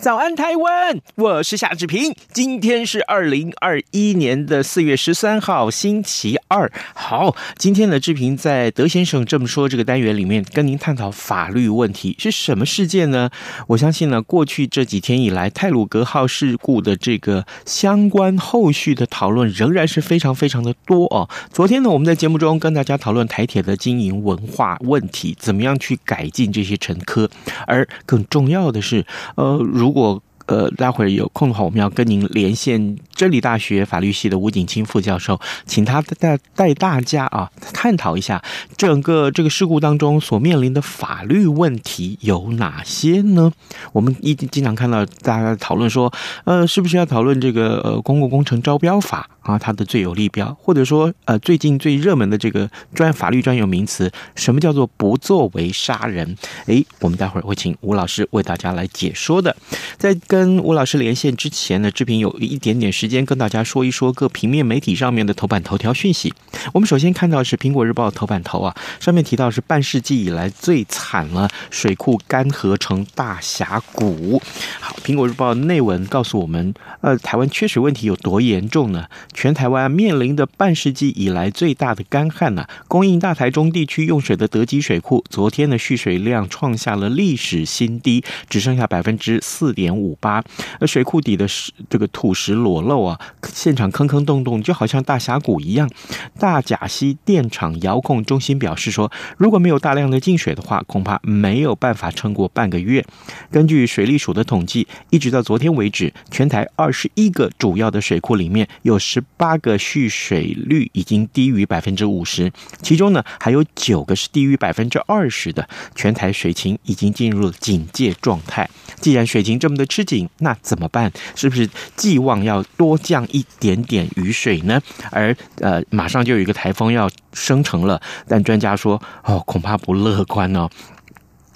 [0.00, 0.98] 早安，台湾！
[1.16, 2.14] 我是夏志平。
[2.32, 6.70] 今天是二零二一年的四月十三号，星期二。
[6.94, 13.30] 好，今天的志平在德先生这么说这个单元里面，跟您探讨法律问题是什么事件呢？
[13.66, 21.28] 我相信呢，过去这几天以来，泰鲁阁号事故的这个相关后续的讨论仍然是非常非常的多哦。
[21.52, 27.28] 昨天呢，我们在节目中跟大家讨论台铁的经营文化问题，怎么样去改进这些乘客，
[27.66, 38.42] 而更重要的是，呃，如果呃，待会儿有空的话，我们要跟您连线真理大学法律系的吴景清副教授，请他带带大家啊，探讨一下
[38.78, 43.52] 整个这个事故当中所面临的法律问题有哪些呢？
[43.92, 46.10] 我们一经常看到大家讨论说，
[46.44, 56.34] 呃，是不是要讨论这个呃公共工程招标法啊，它的最有利标，或者说呃最近最热门的这个专法律专有名词，什么叫做不作为杀人？
[56.64, 59.54] 诶，我们待会儿会请吴老师为大家来解说的，
[59.98, 60.40] 在跟。
[60.40, 66.32] 跟吴老师连线之前呢，志平有一点点时间跟大家说一说各平面媒体上面的头版头条讯息。
[66.72, 74.40] 我们首先看到是《苹果日报》头版头啊，上面提到是半世纪以来最惨了，水库干涸成大峡谷。
[74.80, 79.06] 好，《苹果日报》内文告诉我们，呃，台湾缺水问题有多严重呢？
[79.34, 90.44] 全台湾面临的半世纪以来最大的干旱呢、供应大台中地区用水的德基水库，昨天的蓄水量创下了历史新低，只剩下百分之四点五八。
[90.78, 91.46] 而水库底的
[91.88, 93.20] 这个土石裸露啊，
[93.52, 95.90] 现场坑坑洞洞，就好像大峡谷一样。
[96.38, 103.04] 大甲溪电厂遥控中心表示说，如果没有大量的进水的话，恐怕没有办法撑过半个月。
[103.50, 112.50] 根据水利署的统计，一直到昨天为止，全台二十一个主要的水库里面有十八个蓄水率已经低于百分之五十，
[112.82, 115.68] 其中呢还有九个是低于百分之二十的。
[115.94, 118.68] 全台水情已经进入了警戒状态。
[119.00, 121.12] 既然水情这么的吃紧，那怎么办？
[121.34, 124.80] 是不是寄望要多多降一点点雨水呢？
[125.12, 130.68] 而呃，马上就有一个台风要生成了，但专家说，哦，恐怕不乐观哦。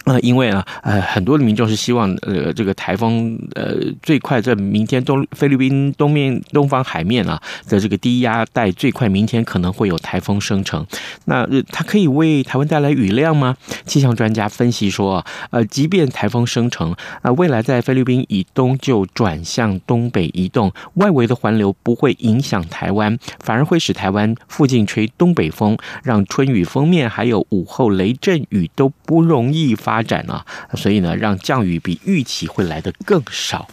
[0.05, 10.87] 呃，因为呢，呃，很多的民众是希望，呃，这个台风，呃，最快在明天东菲律宾东面东方海面啊的这个低压带最快明天可能会有台风生成。
[11.25, 13.57] 那，它可以为台湾带来雨量吗？
[13.87, 29.94] 气象专家分析说，呃，即便台风生成，啊、呃，未来在菲律宾以东就转向东北移动，外围的环流不会影响台湾，反而会使台湾附近吹东北风，让春雨封面还有午后雷阵雨都不容易发。
[29.95, 30.45] 发展呢，
[30.75, 33.69] 所以呢，让降雨比预期会来的更少。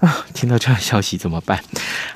[0.00, 0.26] 啊！
[0.34, 1.62] 听到这样消息怎么办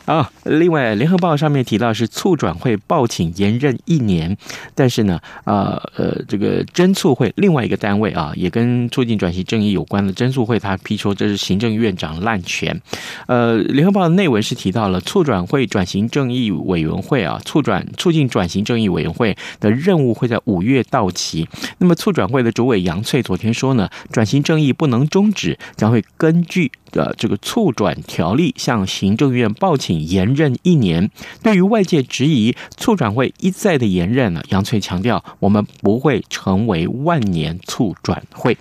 [0.05, 0.31] 啊？
[0.45, 4.37] 另外，《联合报》上面提到是促转会报请延任一年，
[4.75, 12.79] 但是呢，呃呃，这个侦促会另外一个单位啊，也跟促进转型正义有关的侦促会，他批说这是行政院长滥权。
[13.27, 21.49] 呃，《联合报》的内文是提到了促转会转型正义委员会啊，促转促进转型正义委员会的任务会在五月到期。
[21.79, 23.55] 那么，促转会的主委杨翠昨天。
[23.55, 31.11] 说呢，转型正义不能终止，将会根据的这个促转条例向行政院报请延任一年。
[31.43, 38.57] 对于外界质疑促转会一再的延任呢，杨翠强调，我们不会成为万年促转会。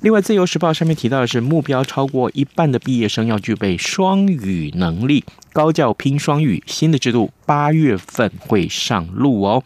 [0.00, 9.64] 另外，《自由时报》上面提到的是，目标超过一半的毕业生要具备双语能力，高教拼双语，新的制度八月份会上路哦。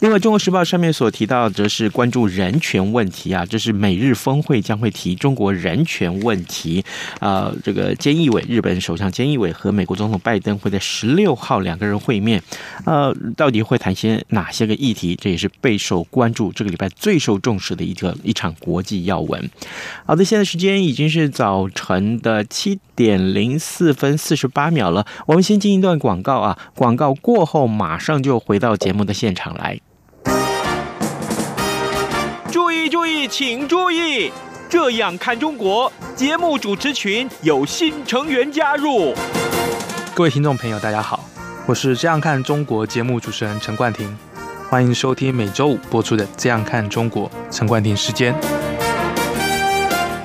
[0.00, 6.84] 另外，《中国时报》上面所提到，则是关注人权问题啊，这是美日峰会将会提中国人权问题。
[7.18, 12.42] 啊、呃，这个菅义伟，日本首相菅义伟和美国总统拜登会在十六号两个人会面。
[12.84, 15.16] 呃，到底会谈些哪些个议题？
[15.18, 19.50] 这也是备受关注，这个礼拜最受重视的一个一场国际要闻。
[20.04, 29.45] 好的，现在时间已经是早晨的七点零四分四十八秒了，我们先进一段广告啊，广告过后马上就回到节目的现场。
[29.54, 29.80] 来，
[32.50, 34.32] 注意注意，请注意！
[34.68, 39.14] 这样看中国节目主持群有新成员加入。
[40.14, 41.24] 各位听众朋友，大家好，
[41.66, 44.16] 我是这样看中国节目主持人陈冠廷，
[44.68, 48.34] 欢迎收听每周五播出的《这样看中国》陈冠廷时间。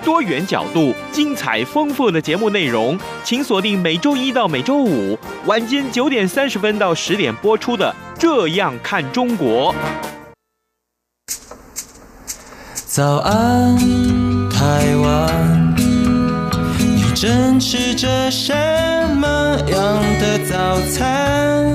[0.04, 9.74] 多元角度、精彩丰富的节目内容，请锁定每周一到每周五晚间九点三十分到十点播出的《这样看中国》。
[12.86, 13.78] 早安，
[14.50, 15.76] 台湾，
[16.78, 18.54] 你正吃着什
[19.16, 19.28] 么
[19.70, 21.74] 样的早餐？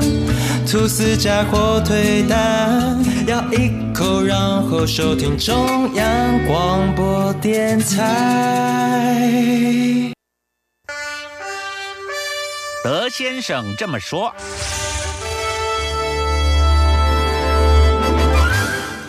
[0.67, 2.99] 吐司加火腿蛋，
[3.29, 4.37] 咬一口，然
[4.69, 9.23] 后收听中央广播电台。
[12.83, 14.35] 德先生这么说。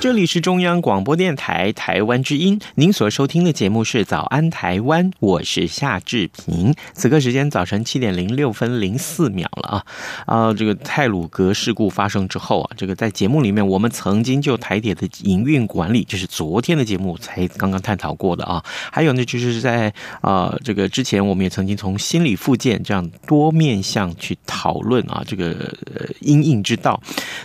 [0.07, 6.73] 这里是中央广播电台台湾之音，您所收听的节目是《早安台湾》，我是夏志平。
[6.93, 9.85] 此刻时间早晨七点零六分零四秒了啊！
[10.25, 18.63] 啊，这个泰鲁格事故发生之后啊，这个在节目里面我们曾经就台铁的营运管理，就是昨天的节目才刚刚探讨过的啊。
[18.89, 25.49] 还有呢，就是在啊这个之前我们也曾经从心理复健这样多面向去讨论啊这个
[25.93, 26.97] 呃因应之道。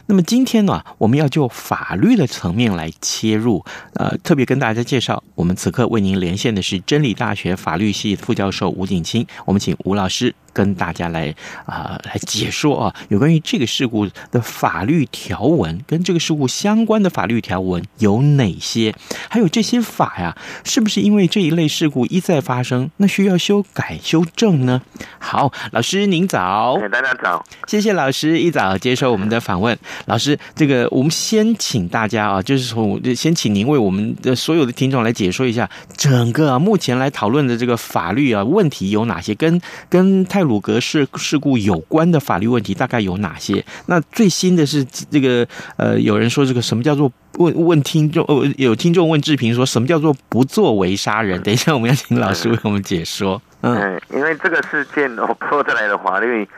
[0.06, 3.64] 那么今天呢，我们要就法律的层面来切入，
[3.94, 10.34] 呃，特别跟大家介绍，我们此刻为您连线的是真理大学法律系副教授吴景清，我们请吴老师。
[10.52, 11.34] 跟大家来
[11.64, 18.94] 啊、呃、来解说啊，有关于这个事故的法律条文，跟这个事故相关的法律条文有哪些？
[19.31, 24.82] 还有这些法呀，是不是因为这一类事故一再发生，那需要修改修正呢？
[25.19, 29.78] 好，老师您早，大家早，谢谢老师一早接受我们的访问。
[30.04, 39.58] 老师，这个我们先请大家啊，就是从先请您为我们的所有的听众来解说一下，整个、啊、目前来讨论的这个法律啊问题有哪些，跟
[39.88, 40.41] 跟太。
[40.42, 43.64] 太鲁格事事故有关的法律问题大概有哪些？
[43.86, 45.46] 那最新的是这个
[45.76, 48.24] 呃，有人说这个什么叫做问问听众？
[48.24, 51.40] 呃，有听众问志平说什么叫做不作为杀人？
[51.42, 53.40] 等一下我们要请老师为我们解说。
[53.60, 56.48] 嗯，嗯，因为这个事件哦，说出来的法律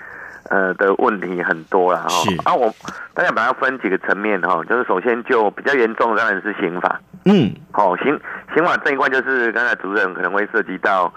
[0.48, 2.08] 呃的问题很多了哈。
[2.08, 2.74] 是啊，我
[3.12, 6.98] 大家把它分几个层面哈，就是首先就比较严重的当然是刑法。
[7.26, 8.18] 嗯，好，刑
[8.54, 11.12] 刑法这一块就是刚才主任可能会涉及到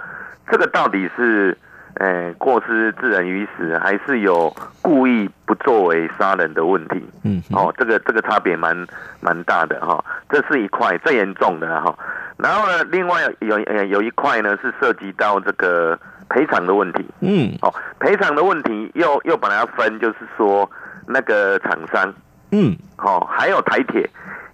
[0.51, 1.57] 这个到底是。
[1.99, 7.03] 诶，过失致人于死，还是有故意不作为杀人的问题？
[7.23, 8.85] 嗯，哦，这个这个差别蛮
[9.19, 11.97] 蛮大的哈，这是一块最严重的哈。
[12.37, 15.97] 然后呢，另外有有有一块呢是涉及到这个
[16.29, 17.03] 赔偿的问题。
[17.21, 20.69] 嗯，哦，赔偿的问题又又把它分，就是说
[21.07, 22.13] 那个厂商，
[22.51, 24.07] 嗯，哦，还有台铁，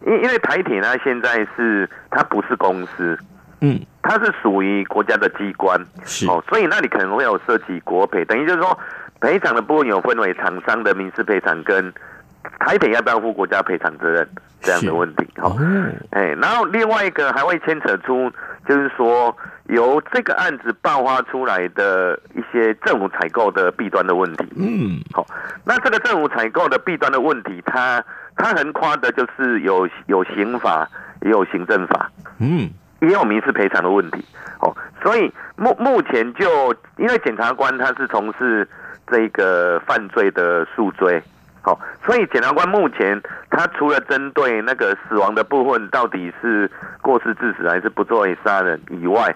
[0.07, 3.19] 因因为台铁呢现在是它不是公司。
[3.63, 8.77] 嗯，它是属于国家的机关，是哦，所以那里可能会有涉及国赔，等于就是说
[9.21, 11.93] 赔偿的部分有分为厂商的民事赔偿跟
[12.59, 14.27] 台北要不要负国家赔偿责任
[14.59, 15.25] 这样的问题。
[15.37, 15.57] 哦，
[16.11, 18.29] 哎，然后另外一个还会牵扯出，
[18.67, 19.33] 就是说
[19.69, 24.45] 由这个案子爆发出来的一些政府采购的弊端的问题。
[24.57, 25.25] 嗯，好，
[25.63, 28.03] 那这个政府采购的弊端的问题，它
[28.35, 30.85] 它横跨的就是有有刑法
[31.21, 32.11] 也有行政法。
[32.39, 32.69] 嗯。
[33.03, 34.23] 也有民事赔偿的问题，
[34.59, 38.67] 哦，所以目目前就因为检察官他是从事
[39.07, 41.21] 这个犯罪的诉追，
[41.65, 46.69] 哦，所以检察官目前他除了针对那个死亡的部分到底是
[47.01, 49.35] 过失致死还是不作为杀人以外，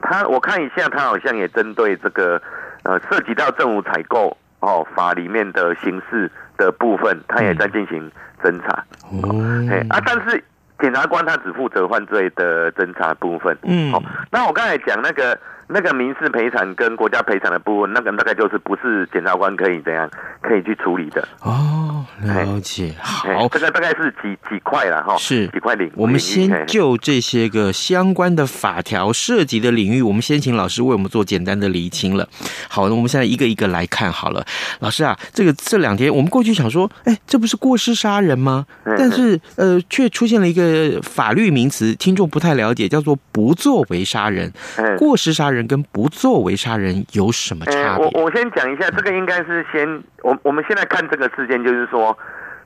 [0.00, 2.40] 他我看一下，他好像也针对这个
[2.84, 8.10] 呃涉及到政府采购哦法里面的刑事的部分，他也在进行
[8.42, 9.36] 侦查，哦，
[9.70, 10.42] 哎啊，但是。
[10.82, 13.56] 检察官他只负责犯罪的侦查部分。
[13.62, 15.38] 嗯，好，那我刚才讲那个
[15.72, 20.10] 那个民事赔偿跟国家赔偿的部分，那个大概就是不是检察官可以怎样
[20.40, 21.26] 可以去处理的。
[21.40, 22.94] 哦，了解。
[23.00, 25.16] 好，这个大概是几几块了哈。
[25.16, 25.90] 是几块领。
[25.94, 32.28] 我们先就这些个相关的法条涉及的领域，我们先请老师为我们做简单的厘清了。
[32.68, 34.44] 好，那我们现在一个一个来看好了。
[34.80, 38.66] 老师啊，这个这两天我们过去想说，哎，这不是过失杀人吗？
[38.98, 41.00] 但是呃，却出现了一个。
[41.02, 44.50] 法律名词，听众不太了解，叫做不作为杀人。
[44.98, 48.06] 过失杀人跟不作为杀人有什么差别？
[48.06, 52.16] 我我先讲一下，这个应该是先，我我们现在看这个事件，就是说，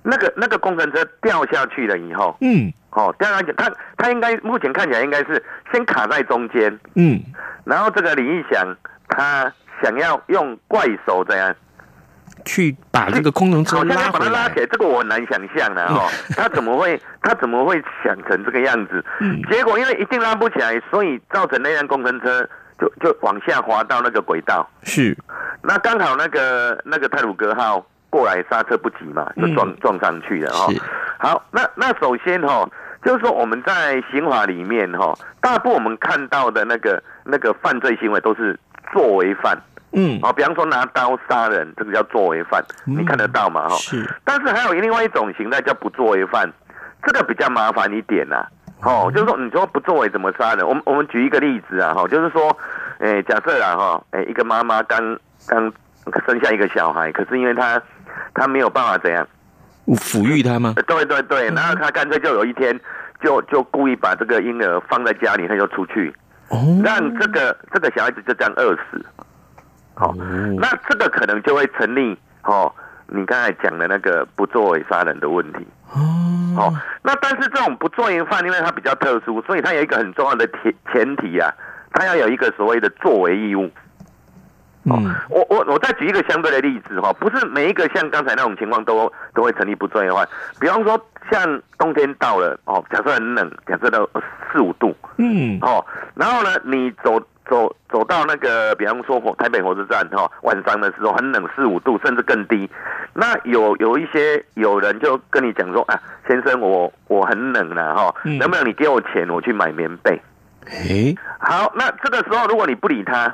[0.03, 7.21] 那个那个工程车掉下去了以后，嗯，哦，掉下去，他他应该目前看起来应该是先卡在中间，嗯，
[7.65, 8.77] 然后这个李义祥
[9.09, 11.55] 他想要用怪手这样。
[12.45, 16.09] 去把这个空能车拉把它拉起来，这个我很难想象的哦。
[16.37, 19.05] 他怎么会他怎么会想成这个样子？
[19.21, 22.49] 嗯结果因为一定拉不起来，所以造成那辆工程车
[22.79, 24.69] 就就往下滑到那个轨道。
[24.83, 25.17] 是，
[25.63, 30.73] 那刚好那个那个泰鲁格号过来刹车不及嘛，就撞、嗯、撞上去了哈。
[31.19, 32.69] 好，那那首先哈，
[33.05, 38.59] 就是说我们在刑法里面哈，大部分我们看到的那个那个犯罪行为都是
[38.93, 39.59] 作为犯，
[39.93, 43.69] 嗯，啊，比方说拿刀杀人，这个叫作为犯，你看得到吗？
[43.69, 44.07] 哈，是。
[44.25, 46.51] 但是还有另外一种形态叫不作为犯，
[47.03, 48.49] 这个比较麻烦一点呐、啊。
[48.87, 50.65] 哦，就是说你说不作为怎么杀人？
[50.67, 52.57] 我们我们举一个例子啊，哈，就是说，
[53.01, 54.99] 诶，假设啊，哈，诶，一个妈妈刚
[55.49, 55.73] 刚
[56.25, 57.83] 生下一个小孩，可是因为她
[58.33, 59.27] 她没有办法怎样
[59.89, 60.73] 抚育他吗？
[60.87, 62.79] 对对对，然后她干脆就有一天
[63.21, 66.15] 就就故意把这个婴儿放在家里，她就出去，
[66.51, 69.05] 哦，让这个这个小孩子就这样饿死。
[69.95, 70.15] 好，
[70.61, 72.73] 那这个可能就会成立哦，
[73.09, 75.67] 你刚才讲的那个不作为杀人的问题。
[75.95, 76.73] 哦，
[77.03, 81.53] 那但是这种不作为犯，因为它比较特殊，所以它有一个很重要的前前提啊，
[81.93, 83.71] 它要有一个所谓的作为义务。
[84.85, 90.29] 嗯，我我我再举一个相对的例子哈，不是每一个像刚才那种情况都都会成立不作为犯。
[90.61, 94.09] 比方说，像冬天到了哦，假设很冷，假设到
[94.53, 95.85] 四五度，嗯，哦，
[96.15, 97.23] 然后呢，你走。
[97.49, 102.69] 走走到那个，比方说火台北火车站哈，晚上的时候很冷，四五度甚至更低。
[103.15, 105.99] 那有有一些有人就跟你讲说啊，
[106.29, 110.21] 先生我我很冷了哈，能不能你给我钱，我去买棉被？
[110.67, 113.33] 诶，好，那这个时候如果你不理他，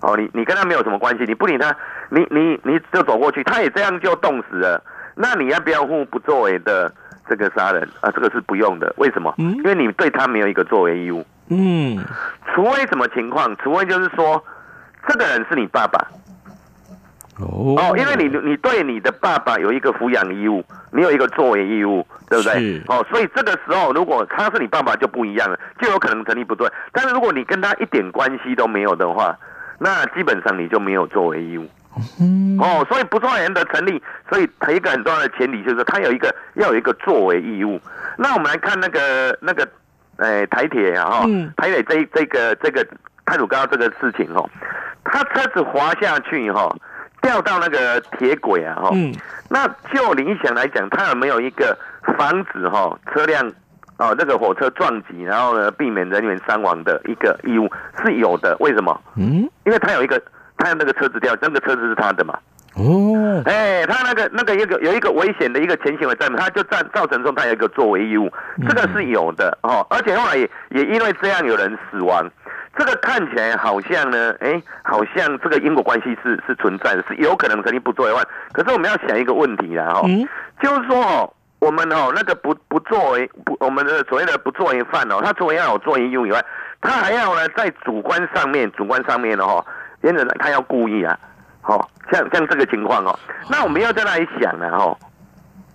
[0.00, 1.74] 哦，你你跟他没有什么关系，你不理他，
[2.10, 4.82] 你你你就走过去，他也这样就冻死了。
[5.14, 6.92] 那你要不要负不作为的
[7.28, 8.10] 这个杀人啊？
[8.10, 9.32] 这个是不用的，为什么？
[9.38, 11.24] 因为你对他没有一个作为义务。
[11.48, 12.04] 嗯，
[12.54, 13.56] 除非什么情况？
[13.58, 14.42] 除非就是说，
[15.06, 16.06] 这个人是你爸爸。
[17.38, 22.82] 哦，哦，因为你你对你的爸爸有一个抚养义务，你有一个作为义务，对不对？
[22.88, 26.66] 哦，所以这个时候如果他是你爸爸就不一样了，就有可能成立不对。
[26.92, 29.36] 但是如果你跟他一点关系都没有的话，
[29.78, 31.68] 那基本上你就没有作为义务。
[32.18, 37.78] 嗯，哦，所以不作为人的成立，所以他一个很重要的前提就是他有一个要有一个作为义务。
[38.16, 39.68] 那我们来看那个那个。
[40.16, 42.86] 哎，台铁啊，哈，台铁这这个这个
[43.24, 44.48] 太鲁高这个事情哦，
[45.04, 46.74] 他车子滑下去哈，
[47.20, 48.90] 掉到那个铁轨啊，哈，
[49.50, 51.76] 那就理想来讲，他有没有一个
[52.16, 53.46] 防止哈车辆
[53.98, 57.70] 哦那个火车撞击，然后呢避免人员伤亡的一个义务
[58.02, 58.56] 是有的？
[58.60, 59.00] 为什么？
[59.16, 60.22] 嗯，因为他有一个，
[60.56, 62.38] 他有那个车子掉，那个车子是他的嘛。
[62.76, 68.30] 哦，哎、欸，他那个那个一个有一个危险的一个前行为在，他就造造成说他有一个作为义务，
[68.68, 69.86] 这个是有的哦。
[69.88, 72.30] 而且后来也也因为这样有人死亡，
[72.76, 78.22] 这个看起来好像呢，哎、欸，好像这个因果关系是是存在的，是有可能成立不作为犯。
[78.52, 80.02] 可是我们要想一个问题啦，哈，
[80.60, 86.44] 就是说哦，我们哦那个不不作为不我们的所谓的不作为犯哦，他除了要有作为义务以外，
[86.82, 89.64] 他还要呢在主观上面主观上面的哈，
[90.02, 91.18] 原则他要故意啊。
[91.62, 93.18] 好，像像这个情况哦，
[93.50, 94.96] 那我们要在那里想啊，哦，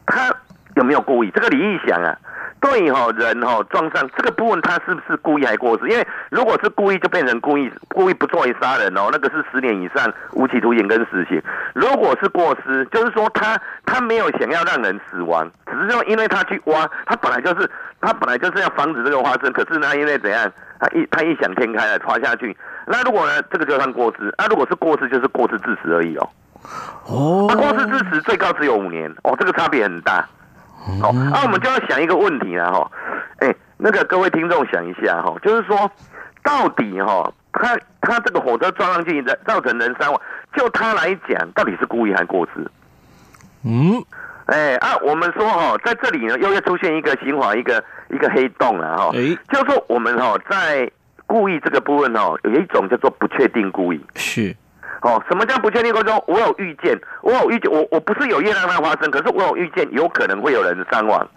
[0.06, 0.34] 他
[0.76, 1.32] 有没有故意？
[1.32, 2.18] 这个李义祥啊，
[2.62, 5.90] 对哈人哈撞上这个部分，他是不是故意还过失？
[5.90, 11.42] 因为如果是故意，就变成故意故意不作为杀人哦，那个是十年以上无期徒刑跟死刑。
[11.74, 22.56] 如果是过失，就是说他他没有想要让人死亡，只是说因为他去挖，他本来就是他本来就是要防止这个发生，可是呢，因为怎样，他一他异想天开了，滑下去。
[22.86, 23.42] 那如果呢？
[23.52, 24.34] 这个就算过失。
[24.38, 26.30] 那、啊、如果是过失，就是过失致死而已哦。
[27.06, 27.46] 哦。
[27.50, 30.28] 那、啊、过失致死最高只有五年哦，这个差别很大。
[31.02, 31.12] 哦。
[31.14, 32.92] 那、啊、我们就要想一个问题了哈。
[33.38, 35.90] 哎、欸，那个各位听众想一下哈，就是说，
[36.44, 40.22] 到底哈，他他这个火车撞上去，造成人伤亡，
[40.56, 42.72] 就他来讲，到底是故意还是过失？
[43.64, 44.04] 嗯。
[44.46, 49.12] 哎、欸、啊，我们说哈，在这里呢，又要出现一个刑法一个一个黑洞了哈。
[49.12, 50.92] 就是说我们哈在。
[51.28, 54.06] 故意这个部分哦，有一种叫做不确定故意。
[54.16, 54.54] 是，
[55.02, 56.04] 哦，什么叫不确定故意？
[56.04, 61.28] 说我有预见，我有预见，我我不是有意让它发生，可是我有预见，有可能会有人伤亡。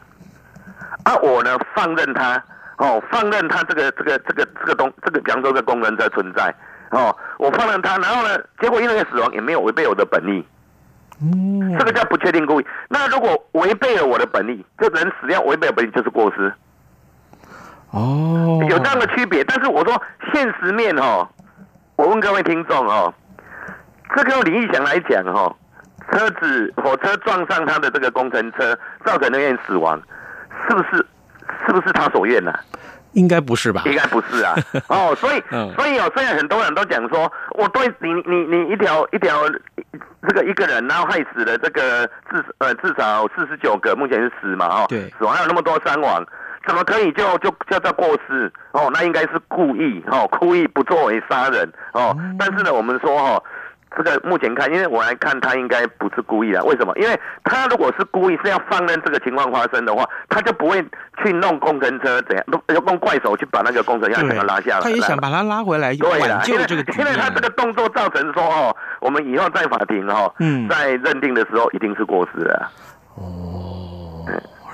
[1.04, 2.42] 啊，我呢放任他，
[2.78, 6.54] 哦，放任他这个这个这个这个东这个，比方说这个工人的存在，
[6.90, 10.46] 哦，我放任他，然后呢，结果因为死亡也没有违背我的本意。
[11.22, 12.66] 嗯，这个叫不确定故意。
[12.88, 16.52] 那如果违背了我的本意，这人死掉违背了本意就是过失。
[17.92, 20.02] 哦，有这样的区别，但是我说
[20.32, 21.26] 现实面哦，
[21.96, 23.14] 我问各位听众哦，
[24.14, 25.54] 这个用林义祥来讲哦，
[26.12, 30.00] 车子火车撞上他的这个工程车，造成人员死亡，
[30.68, 31.06] 是不是
[31.66, 32.52] 是不是他所愿呢？
[33.12, 33.82] 应该不是吧？
[33.86, 34.54] 应该不是啊。
[34.88, 35.42] 哦，所以
[35.76, 39.48] 所以哦，虽然很多人都讲说，我对你你你一条一条
[40.26, 46.24] 这个一个人，然后害死了这个至呃至少四十九个，目前是死嘛哦，对，死亡还有那么多伤亡。
[46.66, 48.90] 怎么可以就就叫做过失哦？
[48.90, 52.16] 那应该是故意哦，故意不作为杀人哦。
[52.38, 53.42] 但是呢，我们说哈，
[53.96, 56.64] 这个目前看，因为我来看他应该不是故意的。
[56.64, 56.92] 为什么？
[56.96, 60.82] 因为他如果是故意是要放任这个情况发生的话，他就不会
[61.22, 64.80] 去弄工程车怎样，要用怪手去把那个工程车整个拉下来。
[64.80, 72.66] 他也想把他拉回来，对啦，就这个因为他这个动作造成说哦，我们以后在法庭哦，嗯，在认定的时候一定是过失的。
[73.16, 73.53] 哦。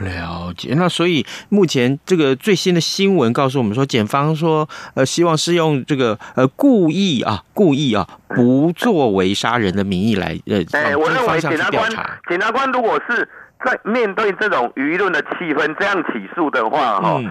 [0.01, 11.91] 了解，那所以目前这个最新的新闻告诉我们说，检方说，呃，希望是用这个呃故意啊，故意啊，不作为杀人的名义来呃，哎，我认为检察官，
[12.29, 13.29] 检察官如果是
[13.65, 17.31] 在面对这种舆论的气氛这样起诉的话，哈、嗯，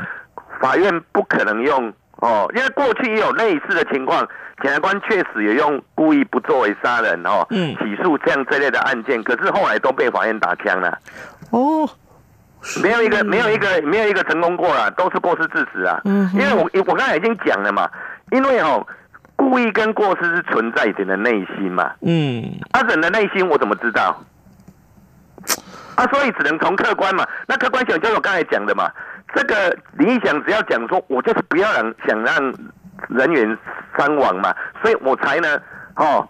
[0.62, 4.28] 法院不可能用哦，因为过去也有类似的情况，
[4.62, 11.00] 检察官确实也用故意不作为杀人哦，嗯，起诉这样这类的案件，可是后来都被法院打枪了，
[11.50, 11.90] 哦。
[12.82, 16.01] 没有一个，没有一个，没有一个成功过了，都是过失致死啊。
[16.06, 17.89] 嗯，因为我我刚才已经讲了嘛，
[18.32, 18.86] 因为哦，
[19.36, 21.92] 故意跟过失是存在人的内心嘛。
[22.01, 24.22] 嗯，啊，人的内心我怎么知道？
[25.96, 27.25] 啊，所以只能从客观嘛。
[27.48, 28.92] 那客观想就是我刚才讲的嘛。
[29.36, 32.54] 这个理想只要讲说，我就是不要让想让
[33.10, 33.58] 人员
[33.96, 35.62] 伤亡嘛，所以我才呢，
[35.96, 36.28] 哦，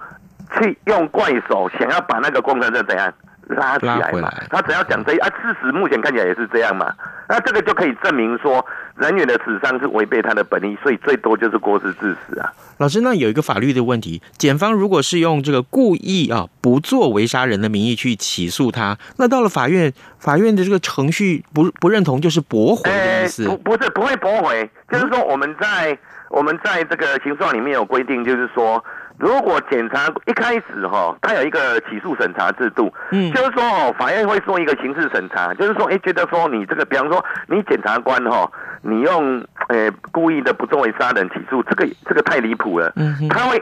[0.57, 3.13] 去用怪手想要把那个工程车怎样？
[3.49, 6.93] 拉起来嘛，他只要讲这一啊，事实目前看起来也是这样嘛，
[7.27, 8.63] 那这个就可以证明说
[8.95, 12.53] 人员的死伤是违背他的本意，所以最多就是过失致死啊。
[12.77, 23.45] 老师，那有一个法律的问题，检方如果是用这个故意啊不作为杀人的名义去起诉他，那到了法院，法院的这个程序不不认同就是驳回的意思？
[23.45, 25.97] 不不是不会驳回，就是说我们在
[26.29, 28.83] 我们在这个刑诉里面有规定，就是说。
[29.19, 38.49] 如果检察一开始哈，他有一个起诉审查制度，嗯，就是说哦，法院会做一个刑事审查，就是说，哎，觉得说你这个，比方说你检察官哈，
[38.81, 43.61] 你用呃故意的不作为杀人起诉，这个这个太离谱了，嗯，他会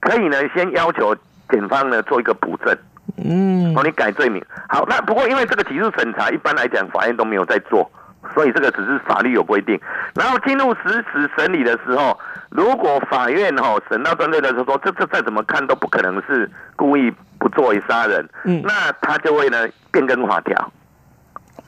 [0.00, 1.14] 可以呢先要求
[1.50, 2.72] 检方呢做一个补正，
[3.16, 4.40] 嗯，帮你改罪名。
[4.68, 7.90] 好，那不过因为这个起诉审查一般来讲法院都没有在做。
[8.34, 9.78] 所以这个只是法律有规定，
[10.14, 12.18] 然后进入实时审理的时候，
[12.50, 20.72] 如果法院哦审到针对的时候说，这这再怎么看都不可能是故意不作为杀人，嗯，那他就会呢变更法条，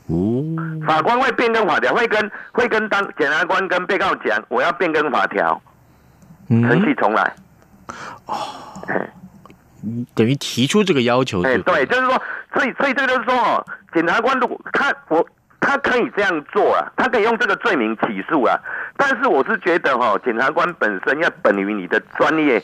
[0.06, 0.44] 哦，
[0.86, 5.60] 法官会变更法条，会跟会跟当检察官跟被告讲，我要变更法条，
[6.48, 7.34] 程序重来，
[8.26, 8.36] 哦，
[10.14, 12.22] 等于提出这个要求，哎，对，就是说，
[12.54, 15.26] 所以所以这个就是说哦，检察官如果他我。
[15.60, 18.58] 他可以这样做啊，他可以用这个罪名起诉啊，
[18.96, 22.62] 但是我是觉得哈、哦，检察官本身要本于你的专业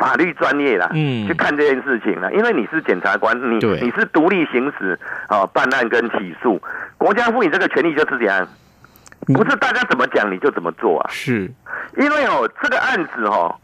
[0.00, 6.60] 法律专业啦，嗯，去看这件事情啦，因为你是检察官，你你是独立行使哦办案跟起诉，
[6.98, 8.46] 国家赋予这个权利就是这样，
[9.34, 11.48] 不是大家怎么讲你就怎么做啊，是，
[11.96, 13.54] 因为哦这个案子哦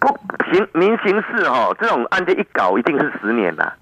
[0.00, 0.08] 不
[0.50, 3.72] 刑民刑事哦这种案件一搞一定是十年呐，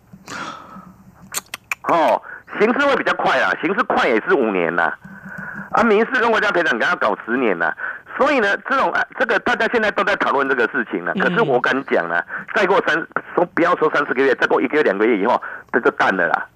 [1.85, 2.21] 哦。
[2.59, 4.93] 刑事会比较快啊，刑事快也是五年呐，
[5.73, 7.73] 啊，民事跟国家赔偿可能要搞十年呐，
[8.17, 11.12] 所以呢，这种这个大家现在都在讨论这个事情了。
[11.15, 12.23] 可是我敢讲啊，
[12.55, 12.95] 再过三
[13.35, 15.41] 说不要说三四个月，再过一个月两个月以后，
[15.73, 16.47] 这就淡了啦。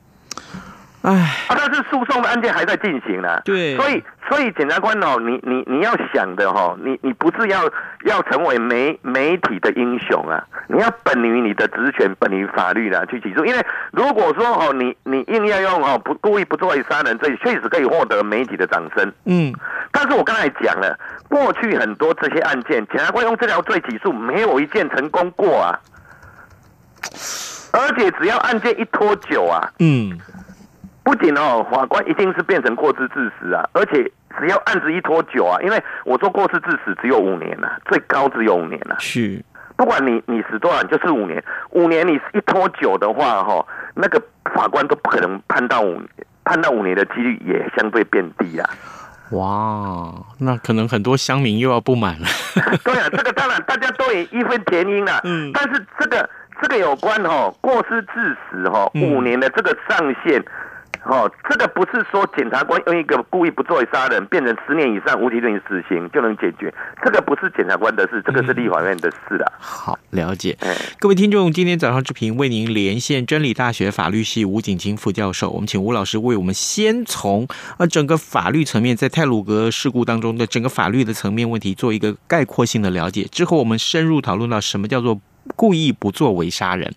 [1.06, 1.12] 哎，
[1.46, 3.40] 啊，但是诉讼的案件还在进行呢。
[3.44, 7.62] 对，所以所以检察官哦，你你你要想的哈，你你不是要
[8.06, 13.44] 要成为媒媒体的英雄啊，你要本于你的职权，本于法律啦去起诉。
[13.44, 19.12] 因为如果说哦，你你硬要用哦不故意不作为杀人，罪确实可以获得媒体的掌声。
[19.26, 19.54] 嗯，
[19.92, 25.78] 但是我刚才讲了，过去很多这些案件，检察官用这条罪起诉，没有一件成功过啊。
[27.72, 30.18] 而且只要案件一拖久啊，嗯。
[31.06, 38.98] 不仅哦，法官一定是变成过失致死啊，而且只要案子一拖久啊，因为我说过失致死只有五年呐、啊，最高只有五年呐、啊。
[38.98, 39.40] 是，
[39.76, 41.40] 不管你你死多少，就是五年。
[41.70, 43.64] 五年你一拖久的话，哈，
[43.94, 44.20] 那个
[44.52, 46.02] 法官都不可能判到五，
[46.44, 48.68] 判到五年的几率也相对变低啊。
[49.30, 52.26] 哇，那可能很多乡民又要不满了。
[52.82, 55.20] 对啊，这个当然大家都也义愤填膺了。
[55.22, 56.28] 嗯，但是这个
[56.60, 60.44] 这个有关哈过失致死哈五年的这个上限。
[61.08, 66.72] 哦，这个不是说检察官用一个故意不作为杀人变成十年以上无期徒刑死刑就能解决，
[67.04, 69.52] 这个不是检察官的事，这个是立法院的事啊。
[69.58, 70.58] 好，了解。
[70.98, 77.46] 各位听众，今天早上之平为您连线真理大学法律系吴景清副教授，我们请吴老师为我们先从
[77.78, 85.20] 呃整个法律层面，在泰鲁格事故当中的整个法律的层面问题做一个概括性的了解，之后我们深入讨论到什么叫做
[85.54, 86.92] 故意不作为杀人。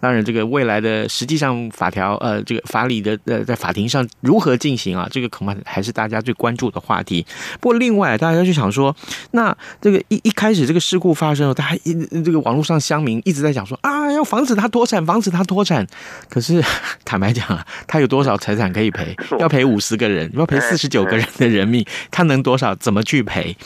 [0.00, 5.08] 当然，这个未来的实际上法条呃，这个法理的呃，在法庭上如何进行啊？
[5.10, 7.24] 这个恐怕还是大家最关注的话题。
[7.60, 8.94] 不过，另外大家就想说，
[9.30, 15.86] 那这个一一开始这个事故发生了，他还一这个网络上乡民一直在讲说啊，要防止他脱产，防止他脱产。
[16.28, 16.62] 可是
[17.04, 19.16] 坦白讲啊，他有多少财产可以赔？
[19.38, 22.74] 要赔五十个人，要赔四十九个人的人命，他能多少？
[22.74, 23.56] 怎么去赔？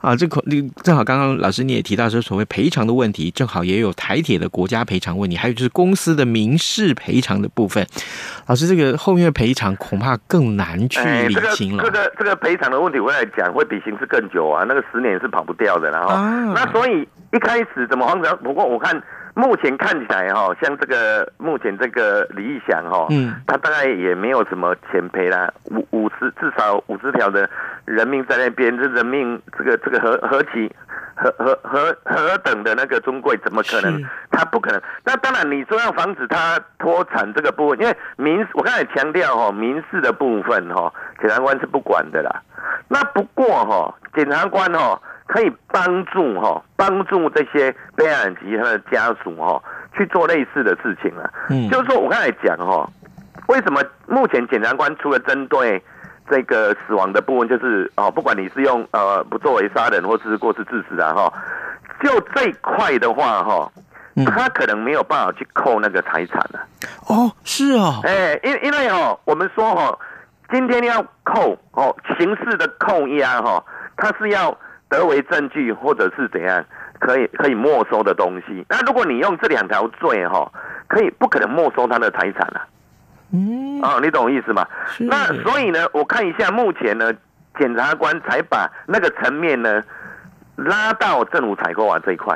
[0.00, 0.42] 啊，这可
[0.82, 7.86] 正好刚刚老师你也提到说，所谓赔偿的问题，正好也有台铁的国家赔偿问题，还有就是公司的民事赔偿的部分。
[8.46, 11.84] 老师，这个后面的赔偿恐怕更难去理清了。
[11.84, 15.90] 这个这个赔偿的问题，我来讲会比刑事更久啊，那个十年是跑不掉的。
[15.90, 18.34] 然后，啊、那所以一开始怎么防止？
[18.36, 19.02] 不过我看。
[19.36, 27.50] 目前看起来哈，像这个目前这个李义祥哈，嗯，他大概也没有什么钱赔啦，五五十至少五十条的
[27.84, 30.70] 人命在那边，这人命这个这个何何其
[31.36, 34.02] 何何何何等的那个尊贵，怎么可能？
[34.30, 34.82] 他不可能。
[35.04, 42.42] 那当然，你说要防止他脱产这个部分，因为民事我刚才强调哈，民事的部分哈，检察官是不管的啦。
[42.88, 45.00] 那不过哈，检察官哈。
[45.26, 49.60] 可以帮助哈，帮助这些被害人及他的家属哈
[49.96, 51.32] 去做类似的事情了。
[51.48, 52.86] 嗯，就是说我刚才讲哈，
[53.48, 55.82] 为什么目前检察官除了针对
[56.28, 61.32] 这个死亡的部分，就是哦，不管你是用呃不作为杀人或是过失致死啊哈，
[62.02, 63.70] 就这一块的话哈，
[64.26, 66.60] 他可能没有办法去扣那个财产了。
[67.08, 69.98] 哦，是啊，哎，因因为哦，我们说哈，
[70.50, 73.64] 今天要扣哦，刑事的扣押哈，
[73.96, 74.56] 他是要。
[74.90, 76.62] 得为证据，或者是怎样，
[77.00, 78.64] 可以可以没收的东西。
[78.68, 80.48] 那如果你用这两条罪哈，
[80.86, 82.62] 可以不可能没收他的财产啊？
[83.32, 84.66] 嗯，啊，你懂我意思吗？
[84.98, 87.12] 那所以呢，我看一下目前呢，
[87.58, 89.82] 检察官才把那个层面呢
[90.56, 92.34] 拉到政府采购啊这一块。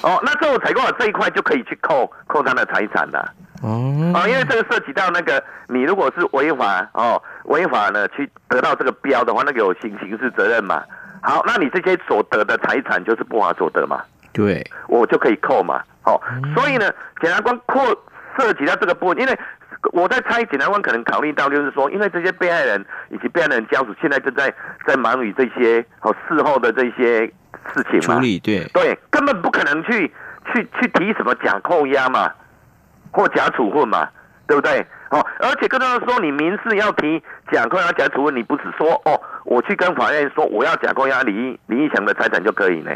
[0.00, 3.34] 哦，那政府采购啊这一块就可以去扣扣他的财产了。
[3.60, 10.80] 哦，啊，因为这个涉及到那个，你如果是违法哦，违法呢去得到这个标的话，那个有刑刑事责任嘛。
[11.20, 14.00] 好，那你这些所得的财产就是不法所得嘛？
[14.32, 15.82] 对，我就可以扣嘛。
[16.02, 16.22] 好，
[16.54, 16.88] 所以呢，
[17.20, 17.84] 检察官扩
[18.38, 19.36] 涉及到这个部分，因为
[19.92, 24.52] 我在猜，检察官可能考虑到就是说，因为这些被害人以及被害人家属现在正在
[24.86, 27.26] 在忙于这些哦事后的这些
[27.74, 30.12] 事情嘛，处理对对，根本不可能去
[30.52, 32.30] 去去提什么假扣押嘛。
[33.10, 34.06] 或假处分嘛，
[34.46, 34.86] 对不对？
[35.08, 42.94] 哦，而且更重要的说，你民事要提假扣押、假处分，你不是说哦，我去跟法院说我要假扣押李李义祥的财产就可以呢？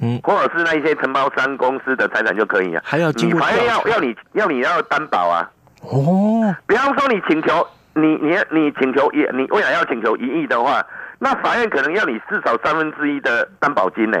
[0.00, 2.82] 嗯，或者是那一些承包商公司的财产就可以啊？
[2.84, 5.48] 还要经过法院要要你要你要担保啊？
[5.90, 10.84] 哦，比方说你请求你你你请求一你未来要请求一亿的话，
[11.18, 14.18] 那法院可能要你至少三分之一的担保金呢？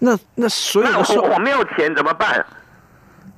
[0.00, 2.44] 那那所以我我没有钱怎么办？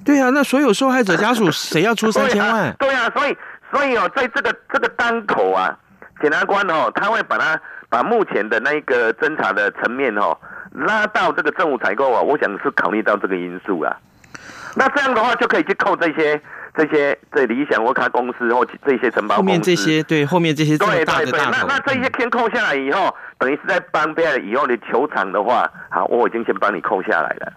[0.04, 2.74] 对啊，那所有受害者家属谁要出三千万？
[2.78, 3.36] 对啊，所以
[3.70, 5.76] 所以哦，在这个这个当口啊，
[6.20, 10.36] 检察官哦，他会把他把目前的那个侦查的层面哦，
[10.72, 13.96] 拉到这个政府采购啊，我想是考虑到这个因素啊。
[14.74, 16.40] 那这样的话就可以去扣这些
[16.76, 19.36] 这些这理想或他公司或这些承包公司。
[19.36, 27.52] 后面这些对后面这些对对对，那那这些先扣下来以后，等于是在帮别人以后的球场的话，好，我已经先帮你扣下来了。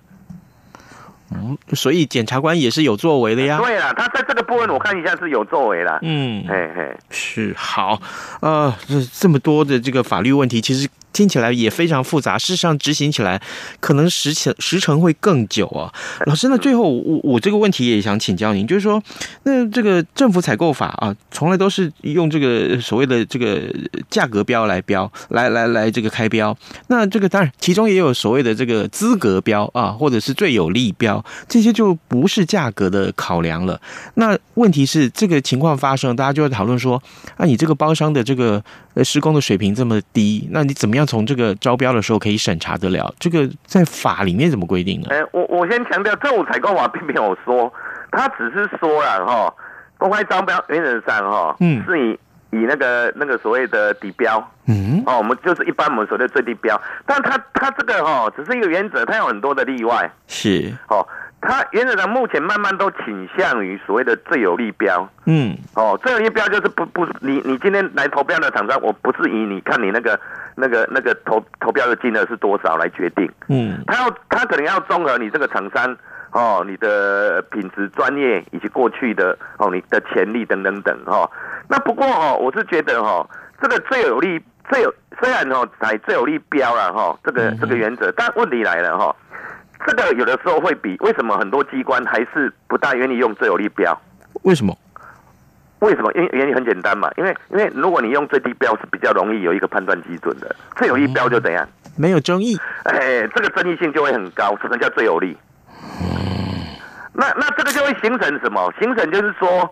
[1.32, 3.58] 嗯，所以检察官也是有作为的呀。
[3.58, 6.00] 对啊，他在这个部分我看一下是有作为的。
[6.04, 8.00] 嗯，嘿嘿，是好，
[8.42, 8.74] 呃，
[9.14, 10.88] 这么多的这个法律问题，其实。
[11.14, 13.42] 听起来也非常复杂，事实上执行起来
[13.80, 15.92] 可能时程时程会更久啊。
[16.28, 19.02] 老师，那最后我我这个问题也想请教您，就是说，
[19.44, 23.64] 那这个政府采购法啊，从来都是用这个所谓的这个
[24.12, 26.56] 价格标来标，来来来这个开标。
[26.88, 33.82] 那这个当然其中也有所谓的这个资格标啊，或者是最有利标，这些就不是价格的考量了。
[34.14, 37.02] 那问题是这个情况发生，大家就会讨论说，
[37.38, 38.64] 啊，你这个包商的这个
[39.04, 41.07] 施工的水平这么低，那你怎么样？
[41.08, 45.08] 从这个招标的时候可以审查得了，这个在法里面怎么规定呢？
[45.10, 47.74] 哎，我我先强调，政府采购法并没有说，
[48.12, 49.54] 他只是说了哈，
[49.98, 52.20] 公开招标原则上哈，嗯，是以
[52.52, 60.72] 以那个那个所谓的底标，嗯，哦，我们就是一般我们所谓的最低标，但他他这个哈只是一个原则，它有很多的例外，是。
[60.90, 61.08] 哦。
[61.48, 70.20] 他原则上目前慢慢都倾向于所谓的最有利标，嗯，哦，最有利标就是不不，你你今天来投标的厂商，我不是以你看你那个
[70.56, 75.96] 那个那个投投标的金额是多少来决定，嗯，他要他可能要综合你这个厂商
[76.34, 81.32] 哦，你的品质、专业以及过去的哦你的潜力等等等哈。
[81.70, 83.26] 那不过哦，我是觉得哈，
[83.62, 84.38] 这个最有利
[84.70, 89.16] 最有虽然哦采最有利标了哈，这个这个原则，但问题来了哈。
[89.86, 94.00] 这个有的时候会比为什么很多机关还是不大愿意用最有利标？
[94.44, 94.78] 为什么？
[95.80, 96.12] 为什么？
[96.14, 101.68] 因为原因很简单嘛，因为因为如果你用最低标是比较容易有一个判断基准的，最有利标就怎样？
[101.96, 102.58] 没有争议。
[102.84, 105.38] 哎，这个争议性就会很高，什么叫最有利？
[107.14, 108.74] 那那这个就会形成什么？
[108.80, 109.72] 形成就是说，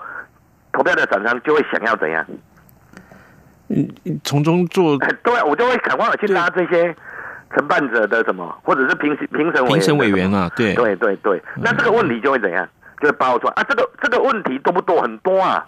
[0.71, 2.25] 投票的厂商就会想要怎样？
[3.69, 3.87] 嗯，
[4.23, 4.97] 从中做。
[5.23, 6.95] 对，我就会赶快去拉这些
[7.55, 11.41] 承办者的什么，或者是评评审评审委员啊，对对对对。
[11.55, 12.67] 那这个问题就会怎样？
[13.01, 13.63] 就会爆出来啊！
[13.67, 15.01] 这个这个问题多不多？
[15.01, 15.65] 很多啊。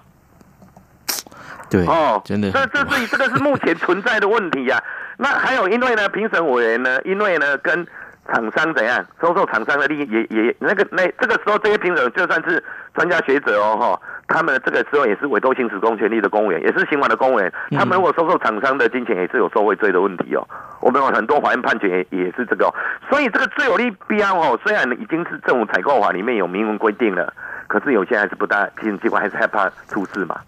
[1.70, 2.52] 对哦，真的。
[2.52, 4.84] 这这是这个是目前存在的问题呀、啊。
[5.18, 7.88] 那还有，因为呢，评审委员呢，因为呢，跟。
[8.32, 12.64] 厂商怎样收受厂商的利益也也那个那这个时候这些评审就算是
[12.94, 20.46] 专家学者哦哈，他们这个时候也是委托行使公权力的公务员，也是刑法的公务员，他们如果收受厂商的金钱也是有受贿罪的问题哦。
[20.82, 22.74] 我们有很多法院判决也也是这个，
[23.10, 27.34] 所以这个最有利必要哦，虽然已经是政府采购法里面有明文规定了，
[27.68, 30.40] 可是有些还是不大，行政机关还是害怕出事嘛。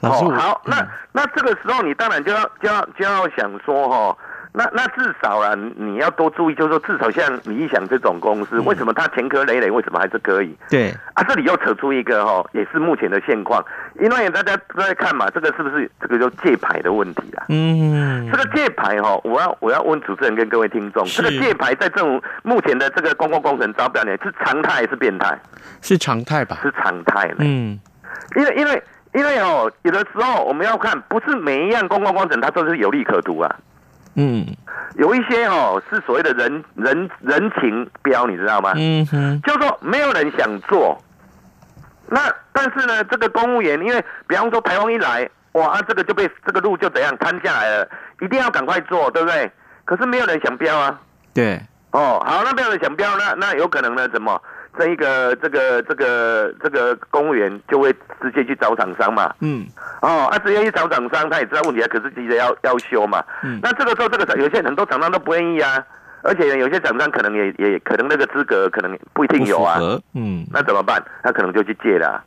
[0.00, 4.16] 哦，好，那那这个时候你当然就要就要就要想说哈。
[4.56, 10.56] 那那至少啊，你要多注意，就是说，至少像理想这种公司，为什么它前科累累，为什么还是可以？
[10.70, 13.60] 对啊，这里又扯出一个哈，也是目前的现况，
[14.00, 17.46] 因为大家都在看嘛，这个是不是这个就借牌的问题啊？
[17.48, 25.36] 嗯，这个借牌哈，我要我要问主持人跟各位听众，这个借牌在政府目前的这个公共工程招标呢，是常态还是变态？
[25.82, 26.58] 是常态吧？
[26.62, 27.38] 是常态呢。
[27.40, 27.76] 嗯，
[28.36, 28.82] 因为因为
[29.14, 33.56] 因为哦，有的时候我们要看，不是每一样公共工程它都是有利可图啊。
[34.16, 34.46] 嗯，
[34.96, 38.72] 有一些哦是所谓的人人人情标，你知道吗？
[38.76, 40.96] 嗯哼，就是说没有人想做，
[42.08, 47.88] 那但是呢，这个公务员因为比方说台风一来，哇，啊这个就被这个路就怎样瘫下来了，
[48.20, 49.50] 一定要赶快做，对不对？
[49.84, 51.00] 可是没有人想标啊。
[51.34, 54.08] 对，哦，好，那没有人想标，那那有可能呢？
[54.08, 54.40] 怎么？
[54.78, 59.66] 这一个这个这个这个公务员就会直接去找厂商嘛，嗯，
[60.02, 65.84] 哦，他、啊、直接去找厂商，他也知道问题啊，可是急着要要修嘛，嗯，那这个时候这个有些很多厂商都不愿意啊，
[66.22, 69.78] 而且有些厂商可能也也可能那个资格可能不一定有啊，
[70.14, 71.02] 嗯，那怎么办？
[71.22, 72.24] 他可能就去借了、啊，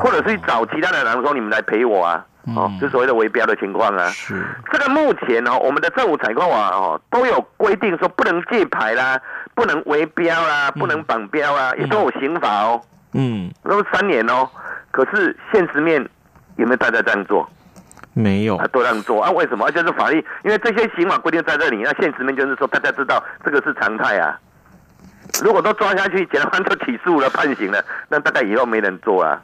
[0.00, 2.24] 或者是找其他的人说你们来陪我啊。
[2.56, 4.08] 哦，就所谓的围标的情况啊。
[4.08, 9.20] 是这个目前哦，我们的政府采购啊，哦，都有规定说不能借牌啦，
[9.54, 12.80] 不能围标啦，不能绑标啦，也都有刑法哦。
[13.12, 14.48] 嗯，都是三年哦。
[14.90, 16.00] 可是现实面
[16.56, 17.46] 有没有大家这样做？
[18.14, 19.30] 没有，啊，都这样做啊？
[19.30, 19.66] 为什么？
[19.66, 24.40] 而且是法律，因为这些刑法规定在这里，那现实面就是说，大家知道这个是常态啊。
[25.44, 29.40] 如果都抓下去，检察官就起诉了，判刑了，那大概以后没人做啊。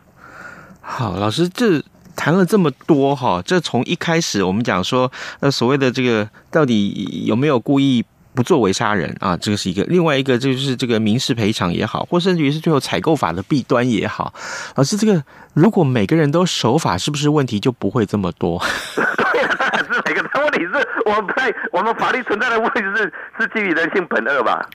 [0.87, 1.83] 好，老师这。
[2.19, 8.03] 谈了这么多哈，这从一开始我们讲说，呃，所谓的这个到底有没有故意
[8.35, 9.37] 不作为杀人啊？
[9.37, 14.33] 这个是一个，另外一个就是这个民事赔偿也好，或甚至于是最后采购法的弊端也好，
[14.77, 15.23] 老师，这个
[15.53, 18.59] 如果每个人都守法，是不是问题就不会这么多？
[18.97, 24.67] 对啊，是每个人，问题是我们在我们法律存在的问题是是基于人性本恶吧？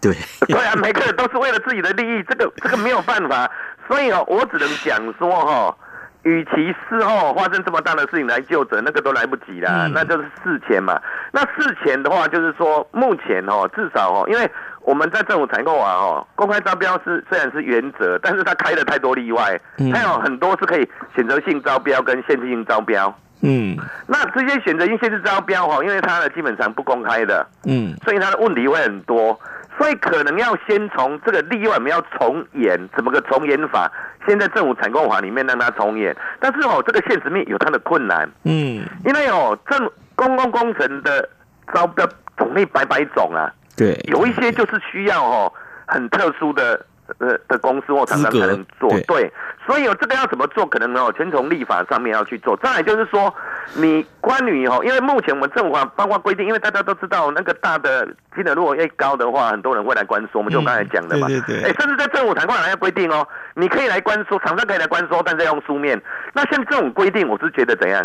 [0.00, 3.50] 对，对啊，每个人都是为了自己的利益，这个这个没有办法，
[3.88, 5.76] 所以哦，我只能讲说哈。
[6.24, 11.00] 与其事后发生这么大的事情来就责，那个都来不及啦，嗯、那就是事前嘛。
[11.32, 14.50] 那事前的话，就是说目前哦，至少哦，因为
[14.82, 23.16] 我们在政府采购啊，哦，公开招标是虽然是原则，但是它开了太多例外，嗯、它有很多是可以选择性招标跟限制性招标。
[23.42, 23.76] 嗯，
[24.08, 29.38] 那这些选择性限制招标哈，因为它的基本上不公开的，嗯，所以它的问题会很多。
[29.78, 33.90] 所以可能要先从这个例外，我们要重演，怎么个重演法？
[34.26, 41.28] 现在政府采购法里面让它重演，但是哦，这个现实面有它的困难，嗯，因为哦，政公共工程的
[41.72, 45.52] 招标种类百百种啊，对，有一些就是需要哦
[45.86, 46.84] 很特殊的。
[47.18, 49.32] 呃的公司或厂商才能做，对，对，
[49.66, 52.56] 所以有这个要怎么做，可能哦，全从立法上面要去做。
[52.58, 53.34] 再来就是说，
[53.74, 60.38] 你关于哦，因为目前我们政府啊，包括规定，因为大家都知道那个大的金额如果越高的话，很多人会来关说。
[60.38, 66.00] 我们就刚才讲的嘛，对对对，哎，甚至在政府谈判还要规定哦，你可以来关说，厂商可以来关说，但是要用书面。
[66.32, 68.02] 那像这种规定，我是觉得怎样，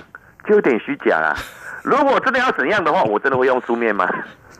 [0.48, 1.36] 就有点虚假啊。
[1.84, 4.10] 如果真的要怎样的话，我真的会用书面吗？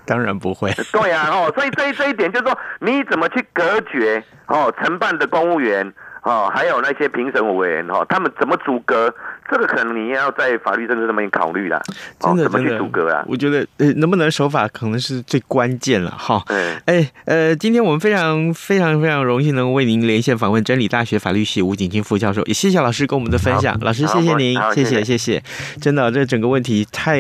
[0.06, 0.72] 当然不会。
[0.92, 9.14] 对啊，哦，所以这一这一点就是说，你怎么去隔绝哦承办的公务员哦，还有那些评审委员哦，他们怎么阻隔
[9.50, 11.82] 这个可能你也要在法律政策上面考虑啦，
[12.20, 13.24] 真的，怎么去阻隔啊？
[13.28, 16.44] 我觉得呃，能不能守法可能是最关键了哈。
[16.86, 23.78] 哎、欸，呃，今天我们非常非常非常荣幸能为您连线访问真理大学法律系吴景清副教授，也谢谢老师跟我们的分享。
[23.82, 25.44] 老师，谢谢您，谢谢谢谢。
[25.82, 27.20] 真的，这整个问题太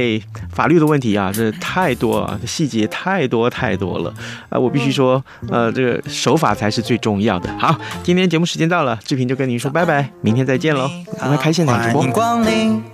[0.51, 4.13] 法律的问题啊，这太多啊，细节太多太多了
[4.49, 4.57] 啊！
[4.57, 7.49] 我必须说，呃，这个守法才是最重要的。
[7.59, 10.89] 好，今天节目时间到了，志平就跟您说拜拜，明天再见喽。
[11.21, 12.12] 我们开现场直播。
[12.13, 12.92] 光临。